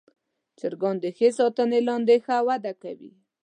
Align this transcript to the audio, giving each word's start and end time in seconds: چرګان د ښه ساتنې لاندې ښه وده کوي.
چرګان 0.59 0.95
د 1.03 1.05
ښه 1.17 1.27
ساتنې 1.37 1.79
لاندې 1.87 2.15
ښه 2.25 2.35
وده 2.47 2.73
کوي. 2.81 3.11